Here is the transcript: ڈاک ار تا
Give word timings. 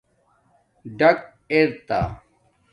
ڈاک 0.97 1.19
ار 1.51 1.69
تا 1.87 1.99